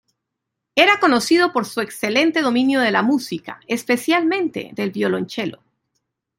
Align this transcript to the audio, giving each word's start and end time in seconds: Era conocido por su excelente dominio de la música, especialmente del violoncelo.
Era 0.75 0.99
conocido 0.99 1.53
por 1.53 1.65
su 1.67 1.79
excelente 1.79 2.41
dominio 2.41 2.79
de 2.79 2.89
la 2.89 3.03
música, 3.03 3.59
especialmente 3.67 4.71
del 4.73 4.89
violoncelo. 4.89 5.59